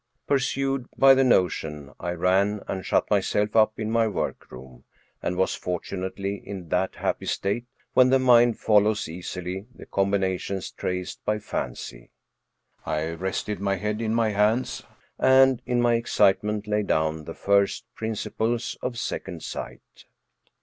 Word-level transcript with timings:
Pursued 0.25 0.87
by 0.97 1.13
the 1.13 1.23
notion, 1.23 1.91
I 1.99 2.13
ran 2.13 2.63
and 2.67 2.83
shut 2.83 3.11
myself 3.11 3.55
up 3.55 3.79
in 3.79 3.91
my 3.91 4.07
workroom, 4.07 4.83
and 5.21 5.37
was 5.37 5.53
fortunately 5.53 6.37
in 6.43 6.69
that 6.69 6.95
happy 6.95 7.27
state 7.27 7.67
when 7.93 8.09
the 8.09 8.17
mind 8.17 8.57
follows 8.57 9.07
easily 9.07 9.67
the 9.75 9.85
combinations 9.85 10.71
traced 10.71 11.23
by 11.23 11.37
fancy. 11.37 12.09
I 12.83 13.11
rested 13.11 13.59
my 13.59 13.75
hand 13.75 14.01
in 14.01 14.15
my 14.15 14.29
hands, 14.29 14.81
and, 15.19 15.61
in 15.67 15.79
my 15.79 15.93
excitement, 15.93 16.65
laid 16.65 16.87
down 16.87 17.25
the 17.25 17.35
first 17.35 17.85
principles 17.93 18.75
of 18.81 18.97
second 18.97 19.43
sight. 19.43 20.05